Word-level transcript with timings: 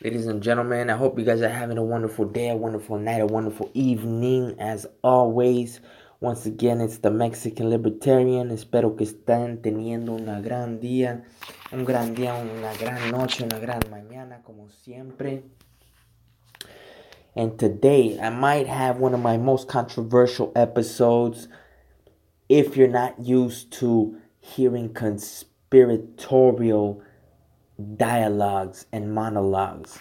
Ladies 0.00 0.28
and 0.28 0.40
gentlemen, 0.40 0.90
I 0.90 0.96
hope 0.96 1.18
you 1.18 1.24
guys 1.24 1.42
are 1.42 1.48
having 1.48 1.76
a 1.76 1.82
wonderful 1.82 2.24
day, 2.24 2.50
a 2.50 2.56
wonderful 2.56 2.98
night, 2.98 3.20
a 3.20 3.26
wonderful 3.26 3.68
evening. 3.74 4.54
As 4.60 4.86
always, 5.02 5.80
once 6.20 6.46
again, 6.46 6.80
it's 6.80 6.98
the 6.98 7.10
Mexican 7.10 7.68
Libertarian. 7.68 8.52
Espero 8.52 8.96
que 8.96 9.04
estén 9.04 9.60
teniendo 9.60 10.10
una 10.10 10.40
gran 10.40 10.78
día, 10.78 11.24
un 11.72 11.84
gran 11.84 12.14
día, 12.14 12.32
una 12.32 12.72
gran 12.78 13.10
noche, 13.10 13.42
una 13.42 13.58
gran 13.58 13.80
mañana, 13.90 14.40
como 14.44 14.68
siempre. 14.68 15.42
And 17.34 17.58
today, 17.58 18.20
I 18.20 18.30
might 18.30 18.68
have 18.68 18.98
one 18.98 19.14
of 19.14 19.20
my 19.20 19.36
most 19.36 19.66
controversial 19.66 20.52
episodes 20.54 21.48
if 22.48 22.76
you're 22.76 22.86
not 22.86 23.18
used 23.18 23.72
to 23.80 24.16
hearing 24.38 24.94
conspiratorial 24.94 27.02
dialogues 27.96 28.86
and 28.92 29.14
monologues. 29.14 29.98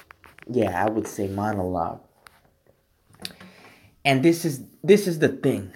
Yeah, 0.49 0.83
I 0.85 0.89
would 0.89 1.07
say 1.07 1.27
monologue. 1.27 2.01
And 4.05 4.23
this 4.23 4.45
is 4.45 4.63
this 4.83 5.07
is 5.07 5.19
the 5.19 5.29
thing. 5.29 5.73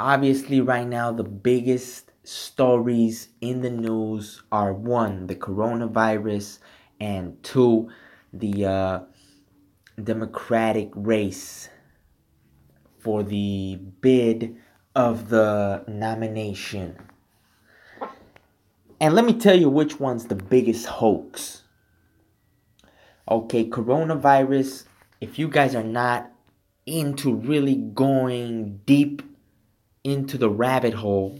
Obviously 0.00 0.60
right 0.60 0.86
now 0.86 1.12
the 1.12 1.24
biggest 1.24 2.10
stories 2.24 3.28
in 3.40 3.62
the 3.62 3.70
news 3.70 4.42
are 4.50 4.72
one, 4.72 5.26
the 5.26 5.34
coronavirus 5.34 6.58
and 7.00 7.42
two, 7.42 7.90
the 8.32 8.66
uh, 8.66 9.00
democratic 10.02 10.90
race 10.94 11.68
for 12.98 13.22
the 13.22 13.78
bid 14.00 14.56
of 14.94 15.28
the 15.28 15.84
nomination 15.86 16.96
and 19.00 19.14
let 19.14 19.24
me 19.24 19.32
tell 19.32 19.58
you 19.58 19.68
which 19.68 20.00
one's 20.00 20.26
the 20.26 20.34
biggest 20.34 20.86
hoax. 20.86 21.62
Okay, 23.30 23.68
coronavirus, 23.68 24.84
if 25.20 25.38
you 25.38 25.48
guys 25.48 25.74
are 25.74 25.84
not 25.84 26.32
into 26.86 27.34
really 27.34 27.74
going 27.76 28.80
deep 28.86 29.22
into 30.02 30.38
the 30.38 30.48
rabbit 30.48 30.94
hole, 30.94 31.38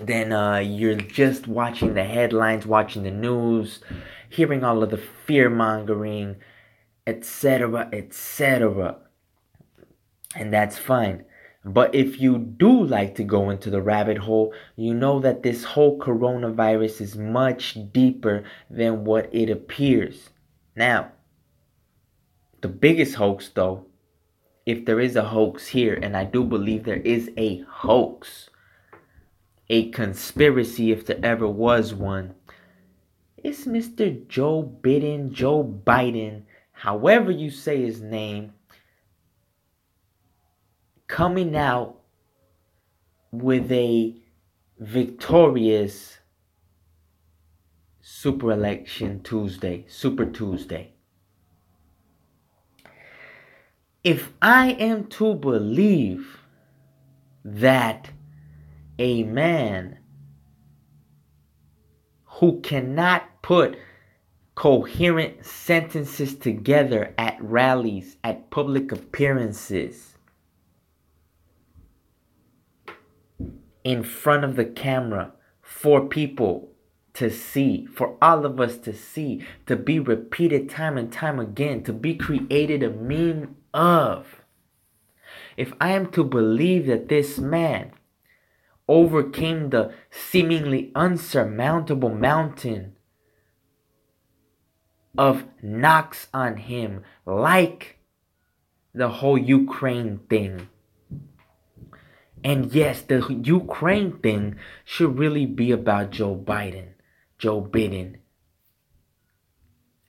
then 0.00 0.32
uh, 0.32 0.58
you're 0.58 0.94
just 0.94 1.48
watching 1.48 1.94
the 1.94 2.04
headlines, 2.04 2.66
watching 2.66 3.02
the 3.02 3.10
news, 3.10 3.80
hearing 4.28 4.62
all 4.62 4.82
of 4.82 4.90
the 4.90 4.98
fear 4.98 5.48
mongering, 5.50 6.36
etc., 7.06 7.88
etc. 7.92 8.98
And 10.36 10.52
that's 10.52 10.78
fine. 10.78 11.24
But 11.68 11.94
if 11.94 12.18
you 12.18 12.38
do 12.38 12.82
like 12.82 13.14
to 13.16 13.24
go 13.24 13.50
into 13.50 13.68
the 13.68 13.82
rabbit 13.82 14.16
hole, 14.16 14.54
you 14.74 14.94
know 14.94 15.20
that 15.20 15.42
this 15.42 15.64
whole 15.64 15.98
coronavirus 15.98 17.02
is 17.02 17.16
much 17.16 17.76
deeper 17.92 18.44
than 18.70 19.04
what 19.04 19.28
it 19.34 19.50
appears. 19.50 20.30
Now, 20.74 21.12
the 22.62 22.68
biggest 22.68 23.16
hoax, 23.16 23.50
though, 23.50 23.84
if 24.64 24.86
there 24.86 24.98
is 24.98 25.14
a 25.14 25.24
hoax 25.24 25.66
here, 25.66 25.94
and 25.94 26.16
I 26.16 26.24
do 26.24 26.42
believe 26.42 26.84
there 26.84 26.96
is 26.96 27.30
a 27.36 27.58
hoax, 27.68 28.48
a 29.68 29.90
conspiracy, 29.90 30.90
if 30.90 31.04
there 31.04 31.20
ever 31.22 31.46
was 31.46 31.92
one, 31.92 32.34
is 33.44 33.66
Mr. 33.66 34.26
Joe 34.26 34.74
Biden, 34.82 35.32
Joe 35.32 35.62
Biden, 35.62 36.44
however 36.72 37.30
you 37.30 37.50
say 37.50 37.82
his 37.82 38.00
name, 38.00 38.54
coming 41.08 41.56
out 41.56 41.96
with 43.32 43.72
a 43.72 44.14
victorious 44.78 46.18
super 48.00 48.52
election 48.52 49.22
Tuesday, 49.22 49.84
Super 49.88 50.26
Tuesday. 50.26 50.92
If 54.04 54.32
I 54.40 54.72
am 54.72 55.06
to 55.08 55.34
believe 55.34 56.40
that 57.44 58.10
a 58.98 59.24
man 59.24 59.98
who 62.24 62.60
cannot 62.60 63.42
put 63.42 63.76
coherent 64.54 65.44
sentences 65.44 66.34
together 66.34 67.14
at 67.16 67.42
rallies, 67.42 68.16
at 68.22 68.50
public 68.50 68.92
appearances, 68.92 70.17
in 73.88 74.02
front 74.02 74.44
of 74.44 74.54
the 74.54 74.66
camera 74.66 75.32
for 75.62 76.06
people 76.06 76.70
to 77.14 77.30
see, 77.30 77.86
for 77.86 78.18
all 78.20 78.44
of 78.44 78.60
us 78.60 78.76
to 78.76 78.92
see, 78.92 79.42
to 79.64 79.74
be 79.76 79.98
repeated 79.98 80.68
time 80.68 80.98
and 80.98 81.10
time 81.10 81.40
again, 81.40 81.82
to 81.82 81.90
be 81.94 82.14
created 82.14 82.82
a 82.82 82.90
meme 82.90 83.56
of. 83.72 84.42
If 85.56 85.72
I 85.80 85.92
am 85.92 86.10
to 86.10 86.22
believe 86.22 86.84
that 86.84 87.08
this 87.08 87.38
man 87.38 87.92
overcame 88.86 89.70
the 89.70 89.94
seemingly 90.10 90.92
unsurmountable 90.94 92.10
mountain 92.10 92.94
of 95.16 95.44
knocks 95.62 96.28
on 96.34 96.58
him, 96.58 97.04
like 97.24 97.96
the 98.92 99.08
whole 99.08 99.38
Ukraine 99.38 100.18
thing 100.28 100.68
and 102.44 102.72
yes, 102.72 103.02
the 103.02 103.40
Ukraine 103.44 104.18
thing 104.18 104.56
should 104.84 105.18
really 105.18 105.46
be 105.46 105.72
about 105.72 106.10
Joe 106.10 106.36
Biden, 106.36 106.90
Joe 107.38 107.62
Biden, 107.62 108.16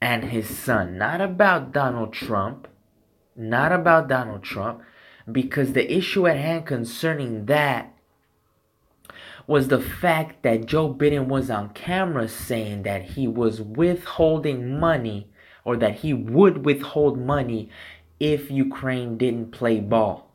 and 0.01 0.25
his 0.25 0.47
son, 0.47 0.97
not 0.97 1.21
about 1.21 1.71
Donald 1.71 2.13
Trump, 2.13 2.67
not 3.35 3.71
about 3.71 4.07
Donald 4.07 4.43
Trump, 4.43 4.81
because 5.31 5.73
the 5.73 5.91
issue 5.91 6.27
at 6.27 6.37
hand 6.37 6.65
concerning 6.65 7.45
that 7.45 7.93
was 9.47 9.67
the 9.67 9.81
fact 9.81 10.43
that 10.43 10.65
Joe 10.65 10.93
Biden 10.93 11.27
was 11.27 11.49
on 11.49 11.69
camera 11.69 12.27
saying 12.27 12.83
that 12.83 13.01
he 13.01 13.27
was 13.27 13.61
withholding 13.61 14.79
money 14.79 15.27
or 15.65 15.75
that 15.77 15.95
he 15.95 16.13
would 16.13 16.65
withhold 16.65 17.19
money 17.19 17.69
if 18.19 18.51
Ukraine 18.51 19.17
didn't 19.17 19.51
play 19.51 19.79
ball 19.79 20.28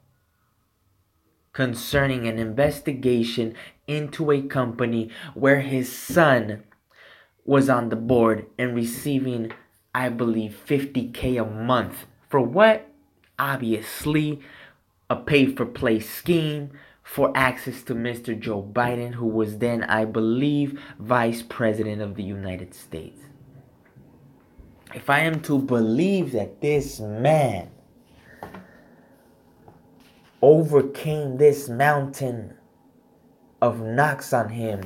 concerning 1.54 2.26
an 2.28 2.38
investigation 2.38 3.54
into 3.87 4.31
a 4.31 4.42
company 4.42 5.09
where 5.32 5.60
his 5.60 5.91
son 5.91 6.65
was 7.47 7.70
on 7.70 7.88
the 7.88 7.97
board 7.97 8.47
and 8.59 8.75
receiving, 8.75 9.53
I 9.94 10.10
believe, 10.10 10.60
50k 10.66 11.41
a 11.41 11.44
month. 11.44 12.06
For 12.28 12.41
what? 12.41 12.91
Obviously, 13.38 14.41
a 15.09 15.16
pay 15.16 15.47
for 15.47 15.65
play 15.65 16.00
scheme 16.00 16.70
for 17.03 17.31
access 17.37 17.82
to 17.84 17.94
Mr. 17.94 18.38
Joe 18.38 18.62
Biden, 18.62 19.15
who 19.15 19.26
was 19.26 19.59
then, 19.59 19.84
I 19.84 20.06
believe, 20.06 20.81
Vice 20.98 21.42
President 21.42 22.00
of 22.00 22.16
the 22.16 22.22
United 22.22 22.75
States. 22.75 23.21
If 24.94 25.10
I 25.10 25.21
am 25.21 25.41
to 25.42 25.59
believe 25.59 26.32
that 26.32 26.60
this 26.60 27.00
man 27.00 27.71
overcame 30.44 31.38
this 31.38 31.71
mountain 31.71 32.53
of 33.62 33.81
knocks 33.81 34.31
on 34.31 34.50
him. 34.50 34.82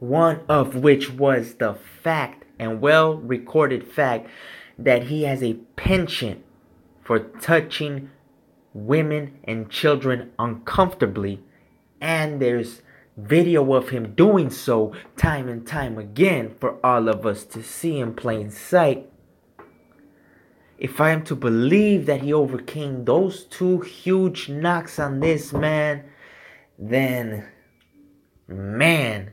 One 0.00 0.40
of 0.48 0.74
which 0.74 1.12
was 1.12 1.54
the 1.54 1.74
fact 1.74 2.46
and 2.58 2.80
well 2.80 3.14
recorded 3.14 3.86
fact 3.86 4.28
that 4.76 5.04
he 5.04 5.22
has 5.22 5.40
a 5.40 5.54
penchant 5.76 6.44
for 7.04 7.20
touching 7.20 8.10
women 8.74 9.38
and 9.44 9.70
children 9.70 10.32
uncomfortably, 10.36 11.40
and 12.00 12.42
there's 12.42 12.82
video 13.16 13.72
of 13.74 13.90
him 13.90 14.14
doing 14.14 14.50
so 14.50 14.92
time 15.16 15.48
and 15.48 15.64
time 15.64 15.96
again 15.96 16.56
for 16.58 16.84
all 16.84 17.08
of 17.08 17.24
us 17.24 17.44
to 17.44 17.62
see 17.62 18.00
in 18.00 18.14
plain 18.14 18.50
sight 18.50 19.09
if 20.80 20.98
I 20.98 21.10
am 21.10 21.22
to 21.24 21.36
believe 21.36 22.06
that 22.06 22.22
he 22.22 22.32
overcame 22.32 23.04
those 23.04 23.44
two 23.44 23.80
huge 23.80 24.48
knocks 24.48 24.98
on 24.98 25.20
this 25.20 25.52
man, 25.52 26.04
then, 26.78 27.46
man, 28.48 29.32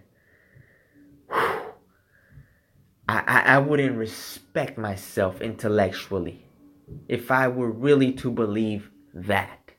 I, 1.32 1.64
I, 3.08 3.44
I 3.46 3.58
wouldn't 3.60 3.98
respect 3.98 4.78
myself 4.78 5.40
intellectually 5.40 6.46
if 7.08 7.32
I 7.32 7.48
were 7.48 7.72
really 7.72 8.12
to 8.14 8.30
believe 8.30 8.92
that. 9.14 9.72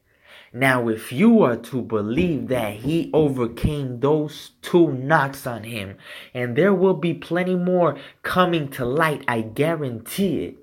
Now, 0.55 0.88
if 0.88 1.12
you 1.12 1.43
are 1.43 1.56
to 1.56 1.82
believe 1.82 2.49
that 2.49 2.76
he 2.76 3.11
overcame 3.12 4.00
those 4.00 4.53
two 4.62 4.94
knocks 4.94 5.47
on 5.47 5.64
him, 5.64 5.99
and 6.32 6.56
there 6.56 6.73
will 6.73 6.94
be 6.94 7.12
plenty 7.12 7.56
more 7.56 7.99
coming 8.23 8.69
to 8.71 8.87
light, 8.87 9.23
I 9.29 9.43
guarantee 9.43 10.44
it 10.44 10.56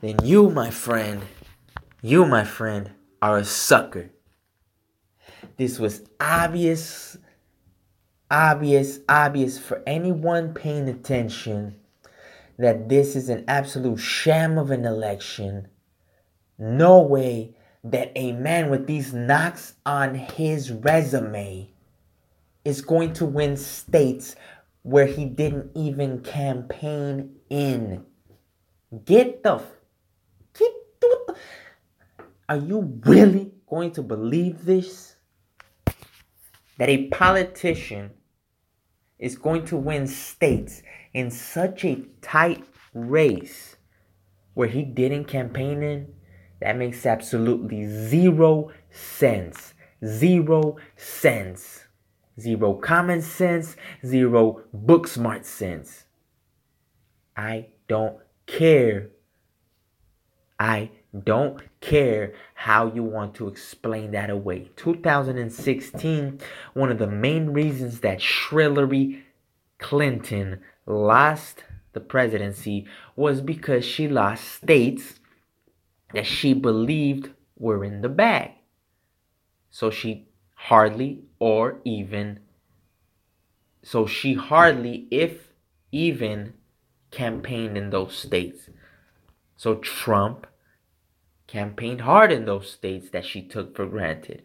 then 0.00 0.16
you, 0.22 0.50
my 0.50 0.70
friend, 0.70 1.22
you, 2.02 2.24
my 2.24 2.44
friend, 2.44 2.90
are 3.22 3.38
a 3.38 3.44
sucker. 3.44 4.10
This 5.56 5.78
was 5.78 6.02
obvious, 6.20 7.16
obvious, 8.30 9.00
obvious 9.08 9.58
for 9.58 9.82
anyone 9.86 10.54
paying 10.54 10.88
attention 10.88 11.76
that 12.58 12.88
this 12.88 13.16
is 13.16 13.28
an 13.28 13.44
absolute 13.48 13.98
sham 13.98 14.58
of 14.58 14.70
an 14.70 14.84
election. 14.84 15.68
No 16.58 17.00
way 17.00 17.54
that 17.84 18.12
a 18.16 18.32
man 18.32 18.70
with 18.70 18.86
these 18.86 19.12
knocks 19.12 19.74
on 19.84 20.14
his 20.14 20.72
resume 20.72 21.70
is 22.64 22.80
going 22.80 23.12
to 23.14 23.24
win 23.24 23.56
states 23.56 24.34
where 24.82 25.06
he 25.06 25.24
didn't 25.24 25.70
even 25.74 26.20
campaign 26.20 27.36
in. 27.48 28.04
Get 29.04 29.42
the 29.42 29.62
Are 32.48 32.56
you 32.56 33.00
really 33.04 33.52
going 33.68 33.90
to 33.92 34.02
believe 34.02 34.64
this? 34.64 35.16
That 36.78 36.88
a 36.88 37.08
politician 37.08 38.10
is 39.18 39.36
going 39.36 39.64
to 39.66 39.76
win 39.76 40.06
states 40.06 40.82
in 41.14 41.30
such 41.30 41.84
a 41.84 42.04
tight 42.20 42.64
race 42.92 43.76
where 44.54 44.68
he 44.68 44.82
didn't 44.82 45.24
campaign 45.24 45.82
in? 45.82 46.14
That 46.60 46.76
makes 46.76 47.04
absolutely 47.04 47.86
zero 47.86 48.72
sense. 48.90 49.74
Zero 50.04 50.76
sense. 50.96 51.84
Zero 52.38 52.74
common 52.74 53.22
sense. 53.22 53.76
Zero 54.04 54.62
book 54.72 55.08
smart 55.08 55.46
sense. 55.46 56.04
I 57.36 57.68
don't 57.88 58.18
care. 58.46 59.10
I 60.58 60.90
don't 61.24 61.60
care 61.80 62.34
how 62.54 62.92
you 62.92 63.02
want 63.02 63.34
to 63.34 63.48
explain 63.48 64.10
that 64.12 64.30
away. 64.30 64.70
2016, 64.76 66.40
one 66.74 66.90
of 66.90 66.98
the 66.98 67.06
main 67.06 67.50
reasons 67.50 68.00
that 68.00 68.22
Hillary 68.22 69.24
Clinton 69.78 70.60
lost 70.86 71.64
the 71.92 72.00
presidency 72.00 72.86
was 73.14 73.40
because 73.40 73.84
she 73.84 74.08
lost 74.08 74.44
states 74.44 75.20
that 76.12 76.26
she 76.26 76.54
believed 76.54 77.30
were 77.58 77.84
in 77.84 78.02
the 78.02 78.08
bag. 78.08 78.52
So 79.70 79.90
she 79.90 80.28
hardly 80.54 81.24
or 81.38 81.80
even, 81.84 82.40
so 83.82 84.06
she 84.06 84.34
hardly, 84.34 85.06
if 85.10 85.52
even, 85.92 86.54
campaigned 87.10 87.76
in 87.76 87.90
those 87.90 88.16
states. 88.16 88.68
So 89.56 89.76
Trump 89.76 90.46
campaigned 91.46 92.02
hard 92.02 92.32
in 92.32 92.44
those 92.44 92.70
states 92.70 93.10
that 93.10 93.24
she 93.24 93.42
took 93.42 93.74
for 93.76 93.86
granted. 93.86 94.42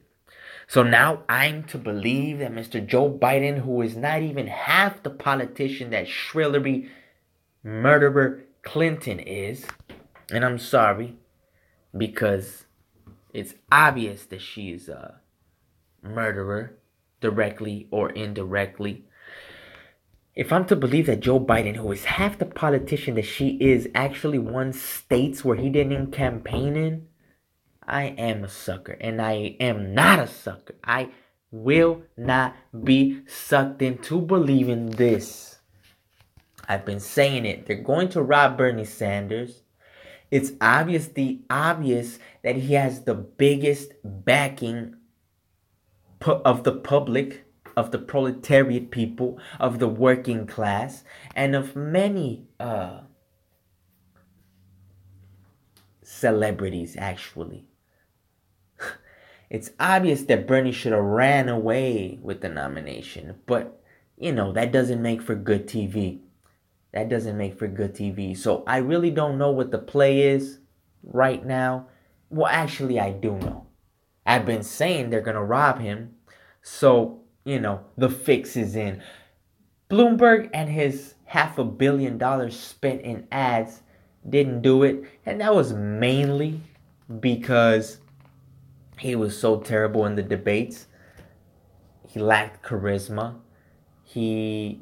So 0.67 0.83
now 0.83 1.23
I'm 1.27 1.63
to 1.65 1.77
believe 1.77 2.39
that 2.39 2.53
Mr. 2.53 2.85
Joe 2.85 3.09
Biden, 3.09 3.59
who 3.59 3.81
is 3.81 3.97
not 3.97 4.21
even 4.21 4.47
half 4.47 5.03
the 5.03 5.09
politician 5.09 5.89
that 5.89 6.07
Hillary 6.07 6.89
murderer 7.63 8.43
Clinton 8.63 9.19
is, 9.19 9.65
and 10.31 10.45
I'm 10.45 10.59
sorry 10.59 11.17
because 11.97 12.65
it's 13.33 13.55
obvious 13.71 14.25
that 14.25 14.41
she 14.41 14.71
is 14.71 14.87
a 14.87 15.19
murderer 16.01 16.77
directly 17.19 17.87
or 17.91 18.09
indirectly 18.09 19.05
if 20.35 20.51
I'm 20.53 20.65
to 20.65 20.75
believe 20.75 21.07
that 21.07 21.19
Joe 21.19 21.39
Biden, 21.39 21.75
who 21.75 21.91
is 21.91 22.05
half 22.05 22.37
the 22.37 22.45
politician 22.45 23.15
that 23.15 23.25
she 23.25 23.57
is, 23.59 23.89
actually 23.93 24.39
won 24.39 24.71
states 24.71 25.43
where 25.43 25.57
he 25.57 25.69
didn't 25.69 26.11
campaign 26.11 26.75
in, 26.75 27.07
I 27.85 28.03
am 28.17 28.43
a 28.43 28.49
sucker. 28.49 28.93
And 28.93 29.21
I 29.21 29.57
am 29.59 29.93
not 29.93 30.19
a 30.19 30.27
sucker. 30.27 30.75
I 30.83 31.09
will 31.51 32.03
not 32.15 32.55
be 32.83 33.21
sucked 33.27 33.81
into 33.81 34.21
believing 34.21 34.91
this. 34.91 35.59
I've 36.67 36.85
been 36.85 37.01
saying 37.01 37.45
it. 37.45 37.65
They're 37.65 37.75
going 37.75 38.07
to 38.09 38.21
rob 38.21 38.57
Bernie 38.57 38.85
Sanders. 38.85 39.63
It's 40.29 40.53
obviously 40.61 41.41
obvious 41.49 42.19
that 42.43 42.55
he 42.55 42.75
has 42.75 43.03
the 43.03 43.15
biggest 43.15 43.91
backing 44.05 44.95
of 46.25 46.63
the 46.63 46.71
public 46.71 47.43
of 47.75 47.91
the 47.91 47.99
proletariat 47.99 48.91
people, 48.91 49.39
of 49.59 49.79
the 49.79 49.87
working 49.87 50.45
class, 50.45 51.03
and 51.35 51.55
of 51.55 51.75
many 51.75 52.47
uh, 52.59 53.01
celebrities, 56.03 56.95
actually. 56.97 57.65
it's 59.49 59.71
obvious 59.79 60.23
that 60.23 60.47
Bernie 60.47 60.71
should 60.71 60.93
have 60.93 61.03
ran 61.03 61.49
away 61.49 62.19
with 62.21 62.41
the 62.41 62.49
nomination, 62.49 63.35
but 63.45 63.81
you 64.17 64.31
know, 64.31 64.51
that 64.51 64.71
doesn't 64.71 65.01
make 65.01 65.21
for 65.21 65.33
good 65.33 65.67
TV. 65.67 66.19
That 66.93 67.09
doesn't 67.09 67.37
make 67.37 67.57
for 67.57 67.67
good 67.67 67.95
TV. 67.95 68.37
So 68.37 68.63
I 68.67 68.77
really 68.77 69.09
don't 69.09 69.37
know 69.39 69.49
what 69.51 69.71
the 69.71 69.79
play 69.79 70.21
is 70.21 70.59
right 71.03 71.43
now. 71.43 71.87
Well, 72.29 72.47
actually, 72.47 72.99
I 72.99 73.11
do 73.11 73.31
know. 73.37 73.65
I've 74.25 74.45
been 74.45 74.61
saying 74.63 75.09
they're 75.09 75.21
going 75.21 75.35
to 75.35 75.43
rob 75.43 75.79
him. 75.79 76.15
So 76.61 77.20
you 77.45 77.59
know, 77.59 77.81
the 77.97 78.09
fix 78.09 78.55
is 78.55 78.75
in. 78.75 79.01
Bloomberg 79.89 80.49
and 80.53 80.69
his 80.69 81.15
half 81.25 81.57
a 81.57 81.63
billion 81.63 82.17
dollars 82.17 82.59
spent 82.59 83.01
in 83.01 83.27
ads 83.31 83.81
didn't 84.27 84.61
do 84.61 84.83
it, 84.83 85.03
and 85.25 85.41
that 85.41 85.53
was 85.53 85.73
mainly 85.73 86.61
because 87.19 87.97
he 88.97 89.15
was 89.15 89.37
so 89.37 89.59
terrible 89.59 90.05
in 90.05 90.15
the 90.15 90.23
debates. 90.23 90.87
He 92.07 92.19
lacked 92.19 92.63
charisma. 92.63 93.39
He 94.03 94.81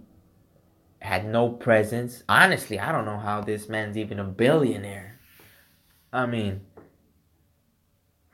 had 1.00 1.26
no 1.26 1.50
presence. 1.50 2.24
Honestly, 2.28 2.80
I 2.80 2.92
don't 2.92 3.06
know 3.06 3.20
how 3.20 3.42
this 3.42 3.70
man's 3.70 3.98
even 3.98 4.20
a 4.20 4.24
billionaire. 4.24 5.20
I 6.12 6.26
mean, 6.26 6.62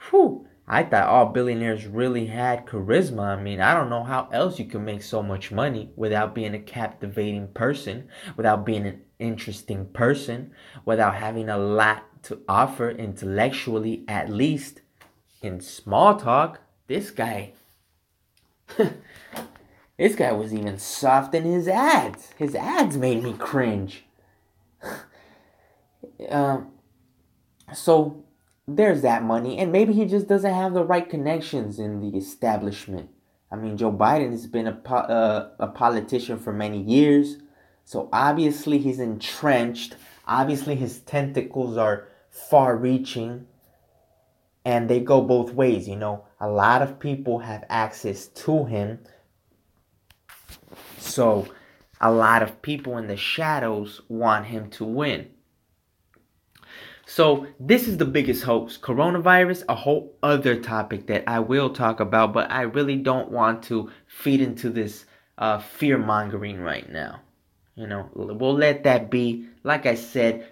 whew. 0.10 0.45
I 0.68 0.84
thought 0.84 1.08
all 1.08 1.28
billionaires 1.28 1.86
really 1.86 2.26
had 2.26 2.66
charisma. 2.66 3.38
I 3.38 3.42
mean, 3.42 3.62
I 3.62 3.74
don't 3.74 3.90
know 3.90 4.04
how 4.04 4.28
else 4.32 4.58
you 4.58 4.66
can 4.66 4.84
make 4.84 5.04
so 5.04 5.22
much 5.22 5.52
money 5.52 5.92
without 5.96 6.34
being 6.34 6.56
a 6.56 6.60
captivating 6.60 7.50
person, 7.50 8.08
without 8.36 8.66
being 8.66 8.88
an 8.88 9.02
interesting 9.20 9.86
person, 9.88 10.52
without 10.84 11.16
having 11.16 11.50
a 11.50 11.58
lot 11.58 12.24
to 12.24 12.42
offer 12.50 12.90
intellectually, 12.90 14.04
at 14.08 14.30
least 14.30 14.82
in 15.44 15.62
small 15.62 16.18
talk. 16.18 16.62
This 16.88 17.12
guy, 17.12 17.54
this 19.98 20.16
guy 20.16 20.32
was 20.32 20.52
even 20.52 20.80
soft 20.80 21.36
in 21.36 21.44
his 21.44 21.68
ads. 21.68 22.32
His 22.38 22.56
ads 22.56 22.98
made 22.98 23.22
me 23.22 23.34
cringe. 23.34 24.06
um, 26.30 26.72
so 27.72 28.24
there's 28.68 29.04
that 29.04 29.24
money, 29.24 29.58
and 29.58 29.72
maybe 29.72 29.94
he 29.94 30.06
just 30.06 30.28
doesn't 30.28 30.54
have 30.54 30.74
the 30.74 30.84
right 30.84 31.08
connections 31.08 31.80
in 31.80 32.02
the 32.02 32.18
establishment. 32.18 33.10
I 33.52 33.58
mean, 33.58 33.78
Joe 33.78 33.92
Biden 33.92 34.32
has 34.32 34.48
been 34.48 34.68
a 34.68 34.74
po- 34.74 34.96
uh, 34.96 35.52
a 35.60 35.68
politician 35.68 36.40
for 36.40 36.52
many 36.52 36.82
years, 36.82 37.38
so 37.84 38.10
obviously 38.12 38.80
he's 38.80 39.00
entrenched. 39.00 39.96
Obviously, 40.28 40.76
his 40.76 41.00
tentacles 41.02 41.78
are 41.78 42.08
far-reaching, 42.32 43.46
and 44.66 44.90
they 44.90 45.00
go 45.00 45.22
both 45.22 45.54
ways. 45.54 45.88
You 45.88 45.96
know, 45.96 46.26
a 46.40 46.50
lot 46.50 46.82
of 46.82 47.00
people 47.00 47.40
have 47.40 47.64
access 47.70 48.28
to 48.28 48.66
him, 48.66 49.00
so 50.98 51.48
a 52.02 52.12
lot 52.12 52.42
of 52.42 52.64
people 52.64 52.98
in 52.98 53.06
the 53.06 53.16
shadows 53.16 54.02
want 54.10 54.48
him 54.48 54.72
to 54.72 54.84
win. 54.84 55.30
So 57.06 57.48
this 57.60 57.88
is 57.88 57.98
the 57.98 58.06
biggest 58.06 58.44
hoax. 58.44 58.78
Coronavirus, 58.78 59.64
a 59.70 59.76
whole 59.76 60.18
other 60.24 60.60
topic 60.60 61.08
that 61.08 61.24
I 61.28 61.40
will 61.40 61.70
talk 61.70 62.00
about, 62.00 62.34
but 62.34 62.50
I 62.50 62.62
really 62.62 62.98
don't 62.98 63.32
want 63.32 63.64
to 63.64 63.92
feed 64.08 64.42
into 64.42 64.70
this 64.70 65.06
uh, 65.38 65.60
fear 65.60 65.98
mongering 65.98 66.60
right 66.60 66.90
now. 66.92 67.22
You 67.76 67.88
know, 67.88 68.10
we'll 68.14 68.56
let 68.56 68.84
that 68.86 69.12
be. 69.12 69.48
Like 69.64 69.86
I 69.86 69.96
said, 69.96 70.48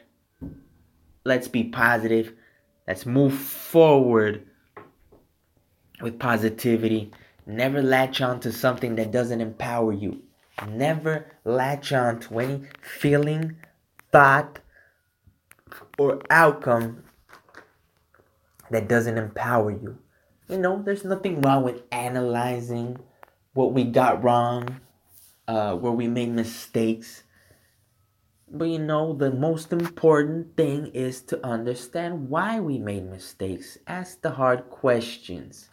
let's 1.23 1.47
be 1.47 1.63
positive. 1.63 2.33
Let's 2.87 3.05
move 3.05 3.33
forward 3.33 4.45
with 6.01 6.19
positivity. 6.19 7.11
Never 7.45 7.81
latch 7.81 8.21
on 8.21 8.41
to 8.41 8.51
something 8.51 8.95
that 8.95 9.11
doesn't 9.11 9.41
empower 9.41 9.93
you. 9.93 10.21
Never 10.67 11.25
latch 11.45 11.93
on 11.93 12.19
to 12.21 12.39
any 12.39 12.63
feeling, 12.81 13.55
thought, 14.11 14.59
or 15.97 16.21
outcome 16.29 17.03
that 18.71 18.87
doesn't 18.87 19.17
empower 19.17 19.71
you. 19.71 19.99
You 20.49 20.57
know, 20.57 20.81
there's 20.81 21.05
nothing 21.05 21.41
wrong 21.41 21.63
with 21.63 21.83
analyzing 21.91 22.99
what 23.53 23.73
we 23.73 23.83
got 23.83 24.23
wrong, 24.23 24.81
uh, 25.47 25.75
where 25.75 25.91
we 25.91 26.07
made 26.07 26.29
mistakes. 26.29 27.23
But 28.49 28.65
you 28.65 28.79
know, 28.79 29.13
the 29.13 29.31
most 29.31 29.71
important 29.71 30.55
thing 30.57 30.87
is 30.87 31.21
to 31.23 31.45
understand 31.45 32.29
why 32.29 32.59
we 32.59 32.77
made 32.77 33.09
mistakes. 33.09 33.77
Ask 33.87 34.21
the 34.21 34.31
hard 34.31 34.69
questions 34.69 35.69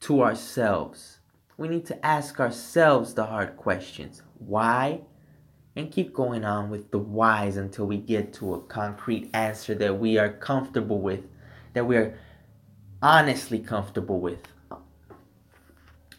to 0.00 0.22
ourselves. 0.22 1.18
We 1.56 1.68
need 1.68 1.86
to 1.86 2.04
ask 2.04 2.40
ourselves 2.40 3.14
the 3.14 3.26
hard 3.26 3.56
questions. 3.56 4.22
Why 4.38 5.02
and 5.76 5.90
keep 5.90 6.12
going 6.12 6.44
on 6.44 6.70
with 6.70 6.90
the 6.90 6.98
whys 6.98 7.56
until 7.56 7.86
we 7.86 7.96
get 7.96 8.32
to 8.34 8.54
a 8.54 8.60
concrete 8.60 9.30
answer 9.34 9.74
that 9.74 9.98
we 9.98 10.18
are 10.18 10.32
comfortable 10.32 11.00
with, 11.00 11.24
that 11.72 11.86
we 11.86 11.96
are 11.96 12.16
honestly 13.02 13.58
comfortable 13.58 14.20
with. 14.20 14.38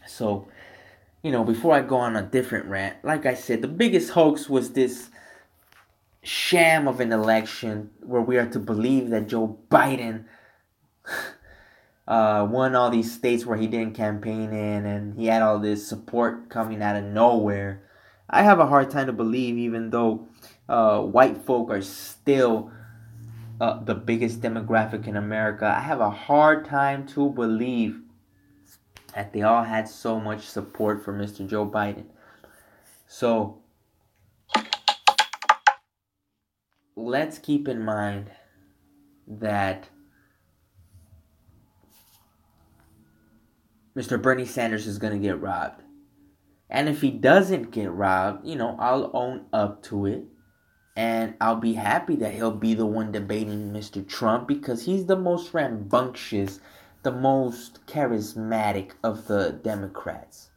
So, 0.06 0.48
you 1.22 1.32
know, 1.32 1.42
before 1.42 1.74
I 1.74 1.80
go 1.80 1.96
on 1.96 2.16
a 2.16 2.22
different 2.22 2.66
rant, 2.66 2.96
like 3.02 3.26
I 3.26 3.34
said, 3.34 3.62
the 3.62 3.68
biggest 3.68 4.10
hoax 4.10 4.48
was 4.48 4.72
this 4.72 5.10
sham 6.22 6.88
of 6.88 7.00
an 7.00 7.12
election 7.12 7.90
where 8.00 8.20
we 8.20 8.36
are 8.36 8.46
to 8.46 8.58
believe 8.58 9.10
that 9.10 9.28
Joe 9.28 9.58
Biden 9.70 10.24
uh, 12.08 12.46
won 12.50 12.74
all 12.74 12.90
these 12.90 13.12
states 13.12 13.46
where 13.46 13.56
he 13.56 13.66
didn't 13.66 13.94
campaign 13.94 14.52
in 14.52 14.86
and 14.86 15.18
he 15.18 15.26
had 15.26 15.42
all 15.42 15.58
this 15.58 15.86
support 15.86 16.48
coming 16.48 16.82
out 16.82 16.96
of 16.96 17.04
nowhere. 17.04 17.85
I 18.28 18.42
have 18.42 18.58
a 18.58 18.66
hard 18.66 18.90
time 18.90 19.06
to 19.06 19.12
believe, 19.12 19.56
even 19.56 19.90
though 19.90 20.28
uh, 20.68 21.00
white 21.00 21.38
folk 21.38 21.70
are 21.70 21.82
still 21.82 22.72
uh, 23.60 23.82
the 23.84 23.94
biggest 23.94 24.40
demographic 24.40 25.06
in 25.06 25.16
America, 25.16 25.66
I 25.66 25.80
have 25.80 26.00
a 26.00 26.10
hard 26.10 26.64
time 26.64 27.06
to 27.08 27.30
believe 27.30 28.00
that 29.14 29.32
they 29.32 29.42
all 29.42 29.64
had 29.64 29.88
so 29.88 30.20
much 30.20 30.42
support 30.42 31.04
for 31.04 31.14
Mr. 31.14 31.48
Joe 31.48 31.66
Biden. 31.66 32.04
So 33.06 33.62
let's 36.96 37.38
keep 37.38 37.68
in 37.68 37.82
mind 37.82 38.30
that 39.26 39.88
Mr. 43.96 44.20
Bernie 44.20 44.44
Sanders 44.44 44.86
is 44.86 44.98
going 44.98 45.14
to 45.14 45.18
get 45.18 45.40
robbed. 45.40 45.82
And 46.68 46.88
if 46.88 47.00
he 47.00 47.10
doesn't 47.10 47.70
get 47.70 47.92
robbed, 47.92 48.46
you 48.46 48.56
know, 48.56 48.76
I'll 48.78 49.10
own 49.14 49.46
up 49.52 49.82
to 49.84 50.06
it. 50.06 50.24
And 50.96 51.34
I'll 51.40 51.56
be 51.56 51.74
happy 51.74 52.16
that 52.16 52.34
he'll 52.34 52.50
be 52.50 52.74
the 52.74 52.86
one 52.86 53.12
debating 53.12 53.70
Mr. 53.70 54.06
Trump 54.06 54.48
because 54.48 54.86
he's 54.86 55.06
the 55.06 55.16
most 55.16 55.52
rambunctious, 55.52 56.58
the 57.02 57.12
most 57.12 57.84
charismatic 57.86 58.92
of 59.04 59.26
the 59.26 59.52
Democrats. 59.62 60.50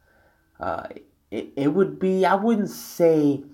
Uh, 0.58 0.88
it, 1.30 1.52
it 1.56 1.68
would 1.68 1.98
be, 1.98 2.24
I 2.24 2.34
wouldn't 2.34 2.70
say 2.70 3.44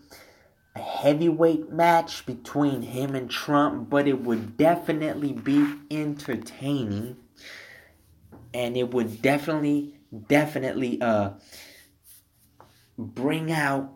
a 0.77 0.81
heavyweight 0.81 1.73
match 1.73 2.25
between 2.25 2.83
him 2.83 3.15
and 3.15 3.29
Trump, 3.29 3.91
but 3.91 4.07
it 4.07 4.23
would 4.23 4.57
definitely 4.57 5.33
be 5.33 5.67
entertaining 5.91 7.17
and 8.55 8.77
it 8.77 8.95
would 8.95 9.21
definitely, 9.21 9.99
definitely 10.29 11.01
uh, 11.01 11.31
bring 12.99 13.53
out 13.53 13.93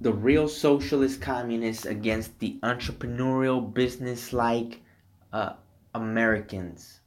the 0.00 0.12
real 0.12 0.48
socialist 0.48 1.20
communists 1.20 1.86
against 1.86 2.38
the 2.38 2.58
entrepreneurial 2.62 3.72
business 3.72 4.32
like 4.32 4.82
uh, 5.32 5.54
Americans. 5.94 7.00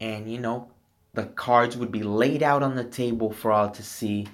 And 0.00 0.30
you 0.30 0.38
know, 0.38 0.70
the 1.14 1.26
cards 1.26 1.76
would 1.76 1.92
be 1.92 2.02
laid 2.02 2.42
out 2.42 2.62
on 2.62 2.74
the 2.74 2.84
table 2.84 3.32
for 3.32 3.52
all 3.52 3.70
to 3.70 3.82
see. 3.82 4.28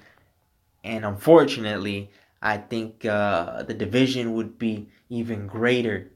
And 0.85 1.05
unfortunately, 1.05 2.11
I 2.41 2.59
think 2.59 3.05
uh, 3.05 3.63
the 3.65 3.75
division 3.75 4.35
would 4.35 4.59
be 4.59 4.89
even 5.09 5.47
greater 5.47 6.11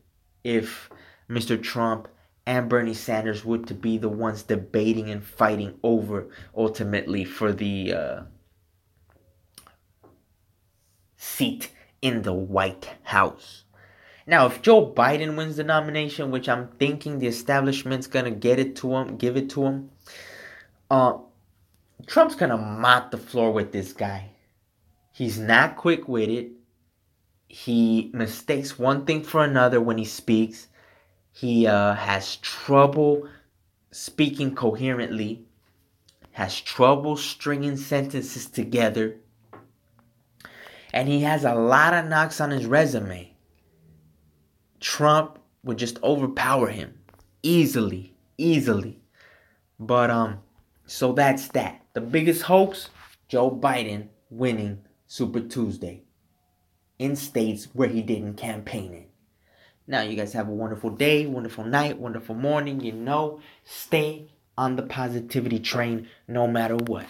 if 0.44 0.90
Mr. 1.28 1.60
Trump 1.60 2.08
and 2.47 2.68
Bernie 2.68 2.94
Sanders 2.94 3.44
would 3.44 3.66
to 3.68 3.75
be 3.75 3.99
the 3.99 4.09
ones 4.09 4.42
debating 4.42 5.11
and 5.11 5.23
fighting 5.23 5.78
over 5.82 6.28
ultimately 6.56 7.25
for 7.25 7.52
the 7.52 7.92
uh, 7.92 8.23
seat 11.16 11.70
in 12.02 12.23
the 12.23 12.32
White 12.32 12.88
House. 13.02 13.64
Now, 14.26 14.47
if 14.47 14.62
Joe 14.62 14.87
Biden 14.87 15.37
wins 15.37 15.56
the 15.56 15.64
nomination, 15.64 16.30
which 16.30 16.49
I'm 16.49 16.68
thinking 16.78 17.18
the 17.18 17.26
establishment's 17.26 18.06
gonna 18.06 18.30
get 18.30 18.59
it 18.59 18.76
to 18.76 18.94
him, 18.94 19.16
give 19.16 19.37
it 19.37 19.50
to 19.50 19.64
him, 19.64 19.90
uh, 20.90 21.18
Trump's 22.06 22.35
gonna 22.35 22.56
mop 22.56 23.11
the 23.11 23.18
floor 23.18 23.52
with 23.52 23.73
this 23.73 23.92
guy. 23.92 24.30
He's 25.12 25.38
not 25.38 25.76
quick 25.76 26.09
witted. 26.09 26.52
He 27.49 28.11
mistakes 28.14 28.78
one 28.78 29.04
thing 29.04 29.23
for 29.25 29.44
another 29.44 29.80
when 29.80 29.99
he 29.99 30.04
speaks. 30.04 30.68
He 31.32 31.66
uh, 31.66 31.94
has 31.94 32.37
trouble 32.37 33.28
speaking 33.90 34.54
coherently, 34.54 35.44
has 36.32 36.60
trouble 36.60 37.16
stringing 37.16 37.76
sentences 37.76 38.46
together, 38.46 39.16
and 40.92 41.08
he 41.08 41.22
has 41.22 41.44
a 41.44 41.54
lot 41.54 41.94
of 41.94 42.06
knocks 42.06 42.40
on 42.40 42.50
his 42.50 42.66
resume. 42.66 43.34
Trump 44.80 45.38
would 45.62 45.76
just 45.78 46.02
overpower 46.02 46.68
him 46.68 46.94
easily, 47.42 48.14
easily. 48.38 49.00
But 49.78 50.10
um 50.10 50.40
so 50.87 51.12
that's 51.12 51.49
that. 51.49 51.82
The 51.92 52.00
biggest 52.00 52.42
hoax, 52.42 52.88
Joe 53.28 53.50
Biden 53.50 54.08
winning 54.28 54.82
Super 55.06 55.40
Tuesday 55.40 56.02
in 56.99 57.14
states 57.14 57.68
where 57.72 57.88
he 57.88 58.02
didn't 58.02 58.34
campaign 58.34 58.92
in. 58.92 59.10
Now, 59.90 60.02
you 60.02 60.14
guys 60.14 60.32
have 60.35 60.47
a 60.47 60.52
wonderful 60.52 60.90
day, 60.90 61.26
wonderful 61.26 61.64
night, 61.64 61.99
wonderful 61.99 62.37
morning. 62.37 62.78
You 62.78 62.92
know, 62.92 63.40
stay 63.64 64.28
on 64.56 64.76
the 64.76 64.82
positivity 64.82 65.59
train 65.59 66.06
no 66.28 66.47
matter 66.47 66.76
what. 66.76 67.06